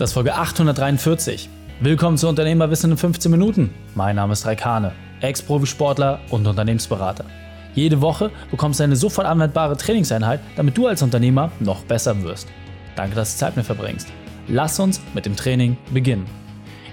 [0.00, 1.50] Das ist Folge 843.
[1.80, 3.68] Willkommen zu Unternehmerwissen in 15 Minuten.
[3.94, 7.26] Mein Name ist Raikane, Ex-Profisportler und Unternehmensberater.
[7.74, 12.48] Jede Woche bekommst du eine sofort anwendbare Trainingseinheit, damit du als Unternehmer noch besser wirst.
[12.96, 14.08] Danke, dass du Zeit mit verbringst.
[14.48, 16.24] Lass uns mit dem Training beginnen.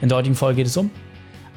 [0.02, 0.92] In der heutigen Folge geht es um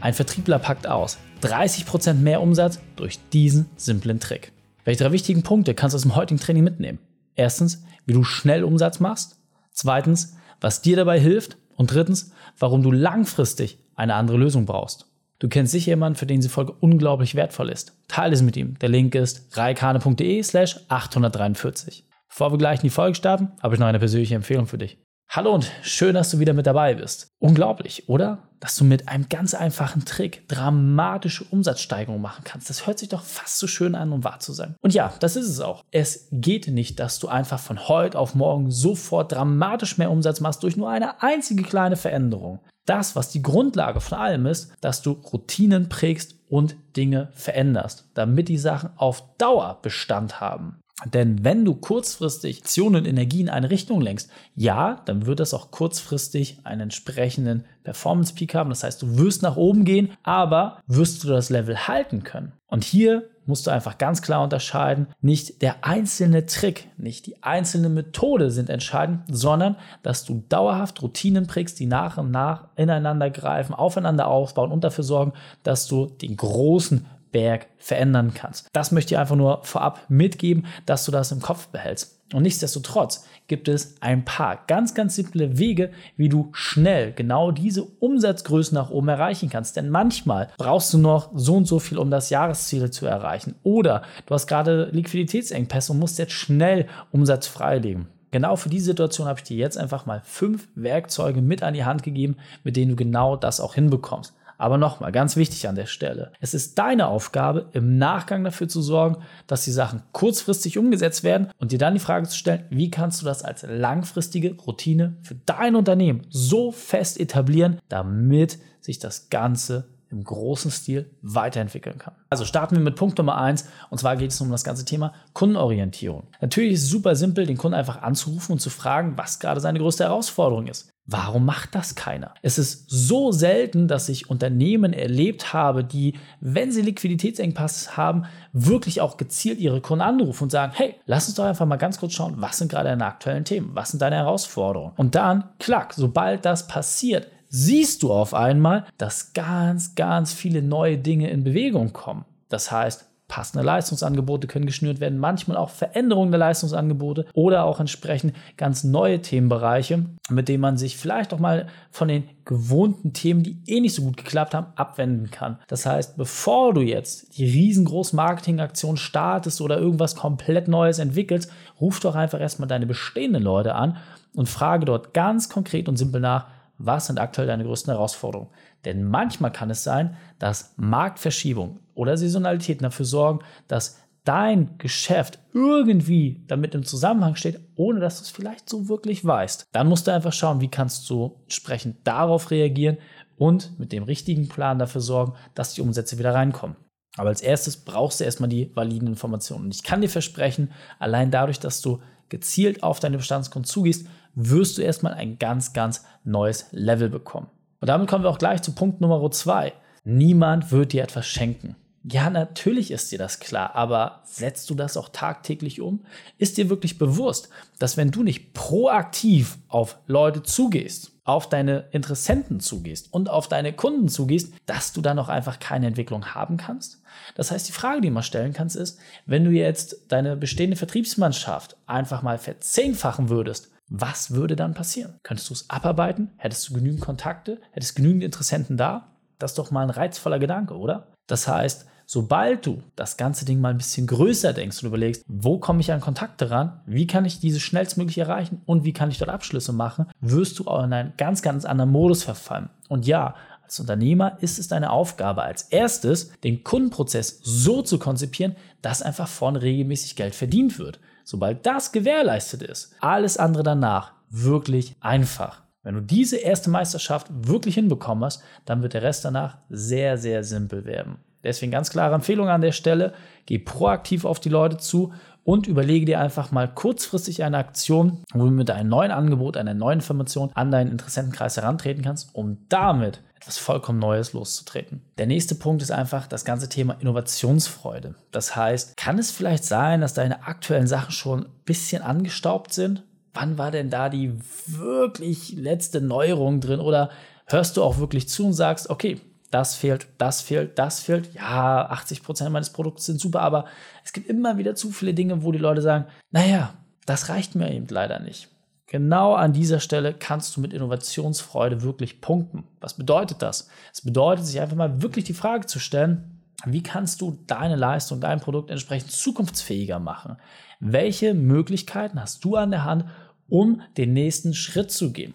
[0.01, 4.53] ein Vertriebler packt aus 30% mehr Umsatz durch diesen simplen Trick.
[4.85, 7.01] Welche drei wichtigen Punkte kannst du aus dem heutigen Training mitnehmen?
[7.35, 9.41] Erstens, wie du schnell Umsatz machst.
[9.73, 11.57] Zweitens, was dir dabei hilft.
[11.77, 15.07] Und drittens, warum du langfristig eine andere Lösung brauchst.
[15.39, 17.97] Du kennst sicher jemanden, für den diese Folge unglaublich wertvoll ist.
[18.09, 18.79] Teile es mit ihm.
[18.81, 22.05] Der Link ist reikane.de slash 843.
[22.29, 24.99] Bevor wir gleich in die Folge starten, habe ich noch eine persönliche Empfehlung für dich.
[25.33, 27.29] Hallo und schön, dass du wieder mit dabei bist.
[27.39, 28.49] Unglaublich, oder?
[28.59, 32.69] Dass du mit einem ganz einfachen Trick dramatische Umsatzsteigerungen machen kannst.
[32.69, 34.75] Das hört sich doch fast so schön an, um wahr zu sein.
[34.81, 35.85] Und ja, das ist es auch.
[35.93, 40.65] Es geht nicht, dass du einfach von heute auf morgen sofort dramatisch mehr Umsatz machst
[40.65, 42.59] durch nur eine einzige kleine Veränderung.
[42.85, 48.49] Das, was die Grundlage von allem ist, dass du Routinen prägst und Dinge veränderst, damit
[48.49, 50.80] die Sachen auf Dauer Bestand haben.
[51.07, 55.55] Denn wenn du kurzfristig Aktionen und Energie in eine Richtung lenkst, ja, dann wird das
[55.55, 58.71] auch kurzfristig einen entsprechenden Performance Peak haben.
[58.71, 62.53] Das heißt, du wirst nach oben gehen, aber wirst du das Level halten können?
[62.67, 67.89] Und hier musst du einfach ganz klar unterscheiden, nicht der einzelne Trick, nicht die einzelne
[67.89, 73.75] Methode sind entscheidend, sondern dass du dauerhaft Routinen prägst, die nach und nach ineinander greifen,
[73.75, 75.33] aufeinander aufbauen und dafür sorgen,
[75.65, 78.69] dass du den großen Berg verändern kannst.
[78.73, 82.21] Das möchte ich einfach nur vorab mitgeben, dass du das im Kopf behältst.
[82.33, 87.83] Und nichtsdestotrotz gibt es ein paar ganz, ganz simple Wege, wie du schnell genau diese
[87.83, 89.77] Umsatzgrößen nach oben erreichen kannst.
[89.77, 93.57] Denn manchmal brauchst du noch so und so viel, um das Jahresziel zu erreichen.
[93.65, 98.07] Oder du hast gerade Liquiditätsengpässe und musst jetzt schnell Umsatz freilegen.
[98.31, 101.85] Genau für diese Situation habe ich dir jetzt einfach mal fünf Werkzeuge mit an die
[101.85, 104.35] Hand gegeben, mit denen du genau das auch hinbekommst.
[104.61, 106.33] Aber nochmal, ganz wichtig an der Stelle.
[106.39, 111.49] Es ist deine Aufgabe, im Nachgang dafür zu sorgen, dass die Sachen kurzfristig umgesetzt werden
[111.57, 115.35] und dir dann die Frage zu stellen, wie kannst du das als langfristige Routine für
[115.47, 122.15] dein Unternehmen so fest etablieren, damit sich das Ganze im großen Stil weiterentwickeln kann.
[122.29, 125.15] Also starten wir mit Punkt Nummer eins und zwar geht es um das ganze Thema
[125.33, 126.27] Kundenorientierung.
[126.41, 129.79] Natürlich ist es super simpel, den Kunden einfach anzurufen und zu fragen, was gerade seine
[129.79, 130.91] größte Herausforderung ist.
[131.13, 132.35] Warum macht das keiner?
[132.41, 139.01] Es ist so selten, dass ich Unternehmen erlebt habe, die, wenn sie Liquiditätsengpass haben, wirklich
[139.01, 142.13] auch gezielt ihre Kunden anrufen und sagen, hey, lass uns doch einfach mal ganz kurz
[142.13, 144.93] schauen, was sind gerade deine aktuellen Themen, was sind deine Herausforderungen?
[144.97, 150.97] Und dann, klack, sobald das passiert, siehst du auf einmal, dass ganz, ganz viele neue
[150.97, 152.25] Dinge in Bewegung kommen.
[152.49, 158.35] Das heißt, passende Leistungsangebote können geschnürt werden, manchmal auch Veränderungen der Leistungsangebote oder auch entsprechend
[158.57, 163.63] ganz neue Themenbereiche, mit denen man sich vielleicht auch mal von den gewohnten Themen, die
[163.69, 165.61] eh nicht so gut geklappt haben, abwenden kann.
[165.69, 172.01] Das heißt, bevor du jetzt die riesengroße Marketingaktion startest oder irgendwas komplett Neues entwickelst, ruf
[172.01, 173.97] doch einfach erstmal deine bestehenden Leute an
[174.35, 176.49] und frage dort ganz konkret und simpel nach,
[176.79, 178.51] was sind aktuell deine größten Herausforderungen?
[178.85, 186.45] Denn manchmal kann es sein, dass Marktverschiebung oder Saisonalitäten dafür sorgen, dass dein Geschäft irgendwie
[186.47, 189.67] damit im Zusammenhang steht, ohne dass du es vielleicht so wirklich weißt.
[189.73, 192.97] Dann musst du einfach schauen, wie kannst du entsprechend darauf reagieren
[193.37, 196.77] und mit dem richtigen Plan dafür sorgen, dass die Umsätze wieder reinkommen.
[197.19, 199.67] Aber als erstes brauchst du erstmal die validen Informationen.
[199.67, 202.01] Und ich kann dir versprechen, allein dadurch, dass du
[202.31, 207.49] gezielt auf deine Bestandskunden zugehst, wirst du erstmal ein ganz, ganz neues Level bekommen.
[207.81, 209.75] Und damit kommen wir auch gleich zu Punkt Nummer zwei.
[210.05, 211.77] Niemand wird dir etwas schenken.
[212.03, 216.07] Ja, natürlich ist dir das klar, aber setzt du das auch tagtäglich um?
[216.39, 222.61] Ist dir wirklich bewusst, dass wenn du nicht proaktiv auf Leute zugehst, auf deine Interessenten
[222.61, 227.03] zugehst und auf deine Kunden zugehst, dass du dann auch einfach keine Entwicklung haben kannst?
[227.35, 230.77] Das heißt, die Frage, die du mal stellen kannst, ist, wenn du jetzt deine bestehende
[230.77, 235.19] Vertriebsmannschaft einfach mal verzehnfachen würdest, was würde dann passieren?
[235.23, 236.31] Könntest du es abarbeiten?
[236.39, 237.61] Hättest du genügend Kontakte?
[237.73, 239.10] Hättest du genügend Interessenten da?
[239.41, 241.09] Das ist doch mal ein reizvoller Gedanke, oder?
[241.27, 245.59] Das heißt, sobald du das ganze Ding mal ein bisschen größer denkst und überlegst, wo
[245.59, 249.19] komme ich an Kontakte ran, wie kann ich diese schnellstmöglich erreichen und wie kann ich
[249.19, 252.69] dort Abschlüsse machen, wirst du auch in einen ganz, ganz anderen Modus verfallen.
[252.89, 258.57] Und ja, als Unternehmer ist es deine Aufgabe, als erstes den Kundenprozess so zu konzipieren,
[258.83, 260.99] dass einfach vorne regelmäßig Geld verdient wird.
[261.23, 265.63] Sobald das gewährleistet ist, alles andere danach wirklich einfach.
[265.83, 270.45] Wenn du diese erste Meisterschaft wirklich hinbekommen hast, dann wird der Rest danach sehr, sehr
[270.45, 271.17] simpel werden.
[271.43, 273.15] Deswegen ganz klare Empfehlung an der Stelle,
[273.47, 275.13] geh proaktiv auf die Leute zu
[275.43, 279.73] und überlege dir einfach mal kurzfristig eine Aktion, wo du mit einem neuen Angebot, einer
[279.73, 285.01] neuen Information an deinen Interessentenkreis herantreten kannst, um damit etwas vollkommen Neues loszutreten.
[285.17, 288.15] Der nächste Punkt ist einfach das ganze Thema Innovationsfreude.
[288.33, 293.03] Das heißt, kann es vielleicht sein, dass deine aktuellen Sachen schon ein bisschen angestaubt sind?
[293.33, 294.33] Wann war denn da die
[294.67, 296.81] wirklich letzte Neuerung drin?
[296.81, 297.11] Oder
[297.47, 301.35] hörst du auch wirklich zu und sagst, okay, das fehlt, das fehlt, das fehlt.
[301.35, 303.67] Ja, 80 Prozent meines Produkts sind super, aber
[304.05, 306.75] es gibt immer wieder zu viele Dinge, wo die Leute sagen, naja,
[307.07, 308.49] das reicht mir eben leider nicht.
[308.87, 312.65] Genau an dieser Stelle kannst du mit Innovationsfreude wirklich punkten.
[312.81, 313.69] Was bedeutet das?
[313.93, 318.21] Es bedeutet, sich einfach mal wirklich die Frage zu stellen, wie kannst du deine Leistung,
[318.21, 320.37] dein Produkt entsprechend zukunftsfähiger machen?
[320.81, 323.05] Welche Möglichkeiten hast du an der Hand,
[323.49, 325.35] um den nächsten Schritt zu gehen?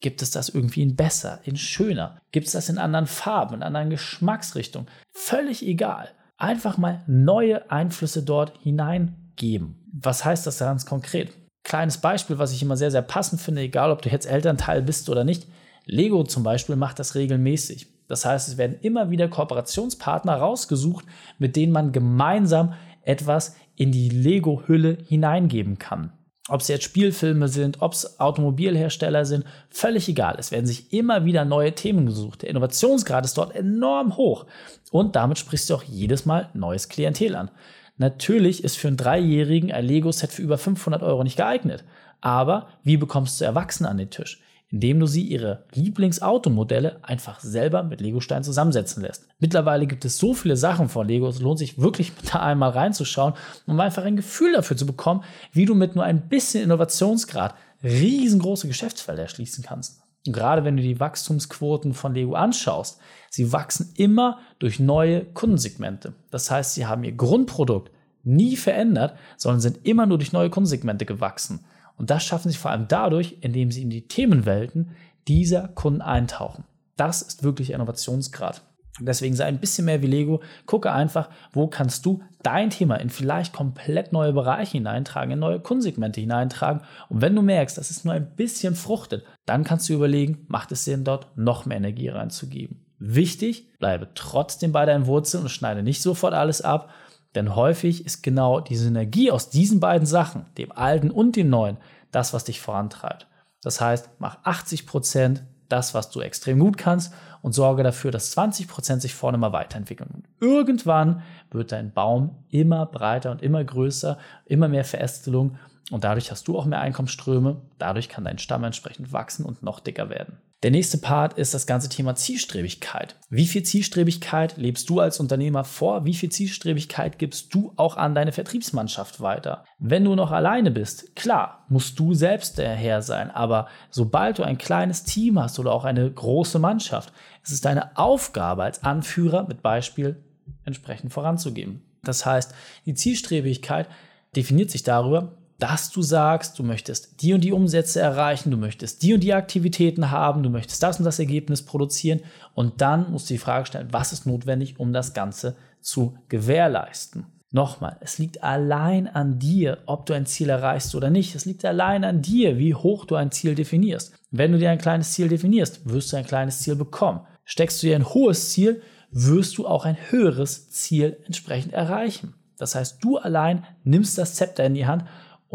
[0.00, 2.20] Gibt es das irgendwie in besser, in schöner?
[2.30, 4.88] Gibt es das in anderen Farben, in anderen Geschmacksrichtungen?
[5.12, 6.10] Völlig egal.
[6.36, 9.76] Einfach mal neue Einflüsse dort hineingeben.
[9.92, 11.32] Was heißt das ganz konkret?
[11.64, 15.08] Kleines Beispiel, was ich immer sehr, sehr passend finde, egal ob du jetzt Elternteil bist
[15.08, 15.46] oder nicht.
[15.86, 17.88] Lego zum Beispiel macht das regelmäßig.
[18.08, 21.04] Das heißt, es werden immer wieder Kooperationspartner rausgesucht,
[21.38, 26.12] mit denen man gemeinsam etwas in die Lego-Hülle hineingeben kann.
[26.48, 30.36] Ob es jetzt Spielfilme sind, ob es Automobilhersteller sind, völlig egal.
[30.38, 32.42] Es werden sich immer wieder neue Themen gesucht.
[32.42, 34.46] Der Innovationsgrad ist dort enorm hoch.
[34.92, 37.50] Und damit sprichst du auch jedes Mal neues Klientel an.
[37.96, 41.84] Natürlich ist für einen Dreijährigen ein Lego-Set für über 500 Euro nicht geeignet.
[42.20, 44.40] Aber wie bekommst du Erwachsene an den Tisch?
[44.70, 49.28] Indem du sie ihre Lieblingsautomodelle einfach selber mit Legosteinen zusammensetzen lässt.
[49.38, 53.34] Mittlerweile gibt es so viele Sachen von Lego, es lohnt sich wirklich da einmal reinzuschauen,
[53.66, 55.22] um einfach ein Gefühl dafür zu bekommen,
[55.52, 60.02] wie du mit nur ein bisschen Innovationsgrad riesengroße Geschäftsfelder erschließen kannst.
[60.26, 62.98] Und gerade wenn du die Wachstumsquoten von Lego anschaust,
[63.30, 66.14] sie wachsen immer durch neue Kundensegmente.
[66.30, 67.92] Das heißt, sie haben ihr Grundprodukt
[68.24, 71.64] nie verändert, sondern sind immer nur durch neue Kundensegmente gewachsen.
[71.96, 74.90] Und das schaffen sie vor allem dadurch, indem sie in die Themenwelten
[75.28, 76.64] dieser Kunden eintauchen.
[76.96, 78.62] Das ist wirklich Innovationsgrad.
[79.00, 80.42] Deswegen sei ein bisschen mehr wie Lego.
[80.64, 85.60] Gucke einfach, wo kannst du dein Thema in vielleicht komplett neue Bereiche hineintragen, in neue
[85.60, 86.82] Kundensegmente hineintragen.
[87.08, 90.72] Und wenn du merkst, dass es nur ein bisschen fruchtet, dann kannst du überlegen, macht
[90.72, 92.86] es Sinn, dort noch mehr Energie reinzugeben.
[92.98, 96.88] Wichtig, bleibe trotzdem bei deinen Wurzeln und schneide nicht sofort alles ab,
[97.36, 101.76] denn häufig ist genau die Synergie aus diesen beiden Sachen, dem Alten und dem Neuen,
[102.10, 103.26] das, was dich vorantreibt.
[103.62, 107.12] Das heißt, mach 80 Prozent das, was du extrem gut kannst
[107.42, 110.10] und sorge dafür, dass 20 Prozent sich vorne mal weiterentwickeln.
[110.14, 115.58] Und irgendwann wird dein Baum immer breiter und immer größer, immer mehr Verästelung
[115.90, 117.60] und dadurch hast du auch mehr Einkommensströme.
[117.78, 120.38] Dadurch kann dein Stamm entsprechend wachsen und noch dicker werden.
[120.62, 123.16] Der nächste Part ist das ganze Thema Zielstrebigkeit.
[123.28, 126.06] Wie viel Zielstrebigkeit lebst du als Unternehmer vor?
[126.06, 129.64] Wie viel Zielstrebigkeit gibst du auch an deine Vertriebsmannschaft weiter?
[129.78, 133.30] Wenn du noch alleine bist, klar, musst du selbst der Herr sein.
[133.30, 137.12] Aber sobald du ein kleines Team hast oder auch eine große Mannschaft,
[137.42, 140.24] ist es deine Aufgabe als Anführer mit Beispiel
[140.64, 141.82] entsprechend voranzugeben.
[142.02, 142.54] Das heißt,
[142.86, 143.88] die Zielstrebigkeit
[144.34, 149.02] definiert sich darüber, dass du sagst, du möchtest die und die Umsätze erreichen, du möchtest
[149.02, 152.20] die und die Aktivitäten haben, du möchtest das und das Ergebnis produzieren
[152.54, 157.26] und dann musst du die Frage stellen, was ist notwendig, um das Ganze zu gewährleisten.
[157.52, 161.34] Nochmal, es liegt allein an dir, ob du ein Ziel erreichst oder nicht.
[161.34, 164.12] Es liegt allein an dir, wie hoch du ein Ziel definierst.
[164.30, 167.20] Wenn du dir ein kleines Ziel definierst, wirst du ein kleines Ziel bekommen.
[167.44, 172.34] Steckst du dir ein hohes Ziel, wirst du auch ein höheres Ziel entsprechend erreichen.
[172.58, 175.04] Das heißt, du allein nimmst das Zepter in die Hand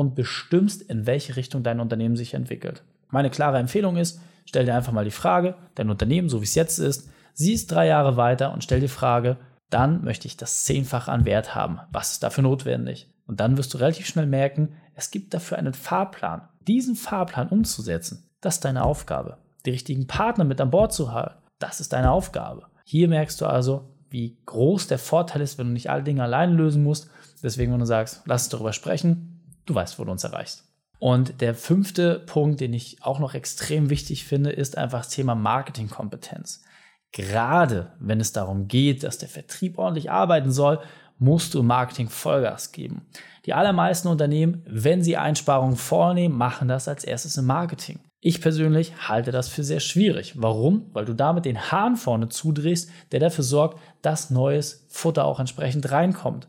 [0.01, 2.83] und bestimmst, in welche Richtung dein Unternehmen sich entwickelt.
[3.09, 6.55] Meine klare Empfehlung ist, stell dir einfach mal die Frage, dein Unternehmen, so wie es
[6.55, 9.37] jetzt ist, siehst drei Jahre weiter und stell die Frage,
[9.69, 11.79] dann möchte ich das zehnfach an Wert haben.
[11.91, 13.09] Was ist dafür notwendig?
[13.27, 16.49] Und dann wirst du relativ schnell merken, es gibt dafür einen Fahrplan.
[16.67, 19.37] Diesen Fahrplan umzusetzen, das ist deine Aufgabe.
[19.65, 22.65] Die richtigen Partner mit an Bord zu halten, das ist deine Aufgabe.
[22.83, 26.53] Hier merkst du also, wie groß der Vorteil ist, wenn du nicht alle Dinge allein
[26.53, 27.09] lösen musst.
[27.41, 29.30] Deswegen, wenn du sagst, lass uns darüber sprechen,
[29.71, 30.65] du weißt, wo du uns erreichst.
[30.99, 35.33] Und der fünfte Punkt, den ich auch noch extrem wichtig finde, ist einfach das Thema
[35.33, 36.63] Marketingkompetenz.
[37.11, 40.79] Gerade wenn es darum geht, dass der Vertrieb ordentlich arbeiten soll,
[41.17, 43.07] musst du Marketing Vollgas geben.
[43.45, 47.99] Die allermeisten Unternehmen, wenn sie Einsparungen vornehmen, machen das als erstes im Marketing.
[48.19, 50.33] Ich persönlich halte das für sehr schwierig.
[50.37, 50.85] Warum?
[50.93, 55.91] Weil du damit den Hahn vorne zudrehst, der dafür sorgt, dass neues Futter auch entsprechend
[55.91, 56.47] reinkommt.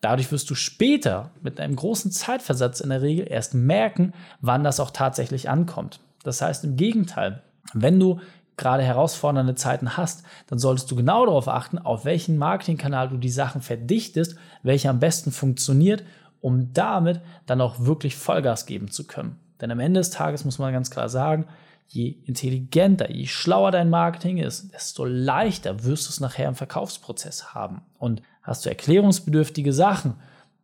[0.00, 4.80] Dadurch wirst du später mit einem großen Zeitversatz in der Regel erst merken, wann das
[4.80, 6.00] auch tatsächlich ankommt.
[6.22, 8.20] Das heißt im Gegenteil, wenn du
[8.56, 13.28] gerade herausfordernde Zeiten hast, dann solltest du genau darauf achten, auf welchen Marketingkanal du die
[13.28, 16.04] Sachen verdichtest, welcher am besten funktioniert
[16.40, 19.38] um damit dann auch wirklich Vollgas geben zu können.
[19.60, 21.46] Denn am Ende des Tages muss man ganz klar sagen,
[21.88, 27.54] je intelligenter, je schlauer dein Marketing ist, desto leichter wirst du es nachher im Verkaufsprozess
[27.54, 27.82] haben.
[27.98, 30.14] Und hast du erklärungsbedürftige Sachen,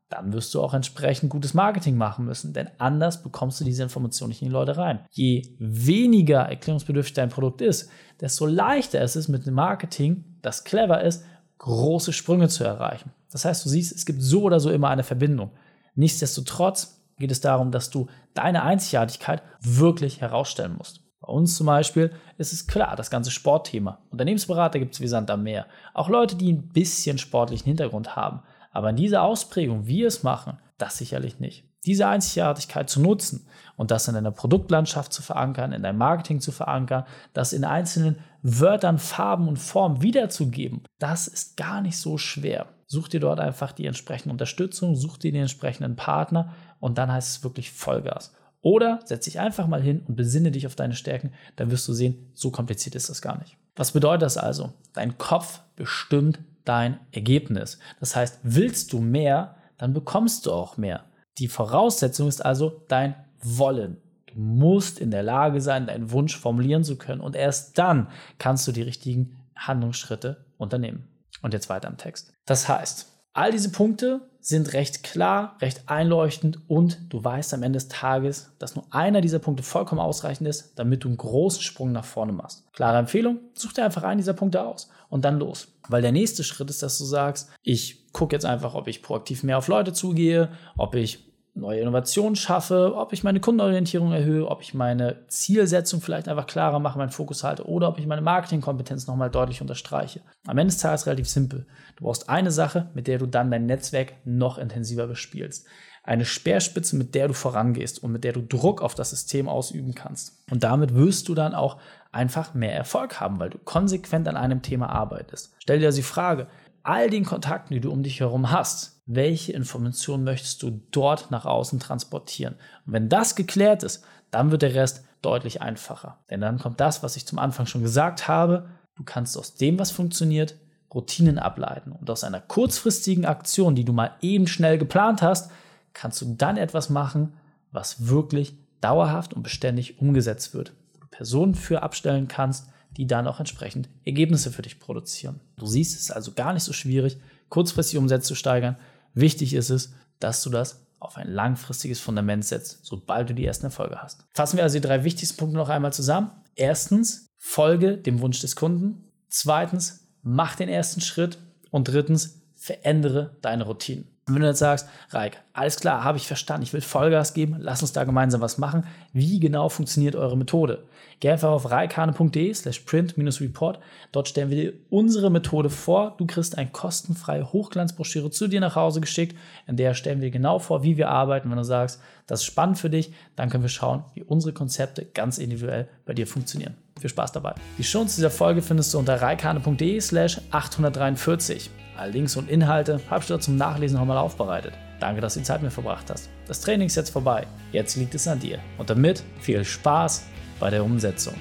[0.08, 4.28] dann wirst du auch entsprechend gutes Marketing machen müssen, denn anders bekommst du diese Information
[4.28, 5.00] nicht in die Leute rein.
[5.10, 11.02] Je weniger erklärungsbedürftig dein Produkt ist, desto leichter ist es mit dem Marketing, das clever
[11.02, 11.24] ist,
[11.58, 13.12] große Sprünge zu erreichen.
[13.30, 15.50] Das heißt, du siehst, es gibt so oder so immer eine Verbindung.
[15.94, 21.03] Nichtsdestotrotz geht es darum, dass du deine Einzigartigkeit wirklich herausstellen musst.
[21.26, 23.98] Bei uns zum Beispiel ist es klar, das ganze Sportthema.
[24.10, 25.66] Unternehmensberater gibt es wie Sand am Meer.
[25.94, 28.42] Auch Leute, die ein bisschen sportlichen Hintergrund haben.
[28.72, 31.64] Aber in dieser Ausprägung, wie wir es machen, das sicherlich nicht.
[31.86, 36.52] Diese Einzigartigkeit zu nutzen und das in deiner Produktlandschaft zu verankern, in deinem Marketing zu
[36.52, 42.66] verankern, das in einzelnen Wörtern, Farben und Formen wiederzugeben, das ist gar nicht so schwer.
[42.86, 47.38] Such dir dort einfach die entsprechende Unterstützung, such dir den entsprechenden Partner und dann heißt
[47.38, 48.34] es wirklich Vollgas.
[48.64, 51.92] Oder setz dich einfach mal hin und besinne dich auf deine Stärken, dann wirst du
[51.92, 53.58] sehen, so kompliziert ist das gar nicht.
[53.76, 54.72] Was bedeutet das also?
[54.94, 57.78] Dein Kopf bestimmt dein Ergebnis.
[58.00, 61.04] Das heißt, willst du mehr, dann bekommst du auch mehr.
[61.36, 63.98] Die Voraussetzung ist also dein Wollen.
[64.28, 68.66] Du musst in der Lage sein, deinen Wunsch formulieren zu können und erst dann kannst
[68.66, 71.06] du die richtigen Handlungsschritte unternehmen.
[71.42, 72.32] Und jetzt weiter im Text.
[72.46, 77.78] Das heißt, all diese Punkte sind recht klar, recht einleuchtend und du weißt am Ende
[77.78, 81.92] des Tages, dass nur einer dieser Punkte vollkommen ausreichend ist, damit du einen großen Sprung
[81.92, 82.64] nach vorne machst.
[82.72, 85.68] Klare Empfehlung, such dir einfach einen dieser Punkte aus und dann los.
[85.88, 89.42] Weil der nächste Schritt ist, dass du sagst, ich gucke jetzt einfach, ob ich proaktiv
[89.42, 94.60] mehr auf Leute zugehe, ob ich neue Innovationen schaffe, ob ich meine Kundenorientierung erhöhe, ob
[94.60, 99.06] ich meine Zielsetzung vielleicht einfach klarer mache, meinen Fokus halte oder ob ich meine Marketingkompetenz
[99.06, 100.20] nochmal deutlich unterstreiche.
[100.46, 101.66] Am Ende des Tages relativ simpel.
[101.96, 105.66] Du brauchst eine Sache, mit der du dann dein Netzwerk noch intensiver bespielst.
[106.02, 109.94] Eine Speerspitze, mit der du vorangehst und mit der du Druck auf das System ausüben
[109.94, 110.36] kannst.
[110.50, 111.78] Und damit wirst du dann auch
[112.12, 115.54] einfach mehr Erfolg haben, weil du konsequent an einem Thema arbeitest.
[115.58, 116.46] Stell dir also die Frage,
[116.84, 121.44] all den Kontakten, die du um dich herum hast, welche Informationen möchtest du dort nach
[121.44, 122.54] außen transportieren.
[122.86, 126.18] Und wenn das geklärt ist, dann wird der Rest deutlich einfacher.
[126.30, 128.68] Denn dann kommt das, was ich zum Anfang schon gesagt habe.
[128.94, 130.56] Du kannst aus dem, was funktioniert,
[130.94, 131.92] Routinen ableiten.
[131.92, 135.50] Und aus einer kurzfristigen Aktion, die du mal eben schnell geplant hast,
[135.92, 137.34] kannst du dann etwas machen,
[137.72, 140.72] was wirklich dauerhaft und beständig umgesetzt wird.
[140.92, 145.40] Wo du Personen für abstellen kannst, die dann auch entsprechend Ergebnisse für dich produzieren.
[145.56, 148.76] Du siehst, es ist also gar nicht so schwierig, kurzfristig Umsätze zu steigern.
[149.14, 153.66] Wichtig ist es, dass du das auf ein langfristiges Fundament setzt, sobald du die ersten
[153.66, 154.24] Erfolge hast.
[154.32, 156.30] Fassen wir also die drei wichtigsten Punkte noch einmal zusammen.
[156.54, 159.04] Erstens, folge dem Wunsch des Kunden.
[159.28, 161.38] Zweitens, mach den ersten Schritt.
[161.70, 164.06] Und drittens, verändere deine Routinen.
[164.26, 167.82] Wenn du jetzt sagst, Reik, alles klar, habe ich verstanden, ich will Vollgas geben, lass
[167.82, 168.86] uns da gemeinsam was machen.
[169.12, 170.84] Wie genau funktioniert eure Methode?
[171.20, 173.80] Geh einfach auf reikane.de slash print-report.
[174.12, 176.14] Dort stellen wir dir unsere Methode vor.
[176.16, 179.36] Du kriegst eine kostenfreie Hochglanzbroschüre zu dir nach Hause geschickt.
[179.66, 181.50] In der stellen wir genau vor, wie wir arbeiten.
[181.50, 185.04] Wenn du sagst, das ist spannend für dich, dann können wir schauen, wie unsere Konzepte
[185.04, 186.76] ganz individuell bei dir funktionieren.
[187.00, 187.54] Viel Spaß dabei.
[187.76, 191.70] Die Shows dieser Folge findest du unter reikane.de slash 843.
[191.96, 194.74] All Links und Inhalte habe ich dort zum Nachlesen nochmal aufbereitet.
[195.00, 196.30] Danke, dass du die Zeit mit mir verbracht hast.
[196.46, 197.46] Das Training ist jetzt vorbei.
[197.72, 198.58] Jetzt liegt es an dir.
[198.78, 200.24] Und damit viel Spaß
[200.60, 201.34] bei der Umsetzung.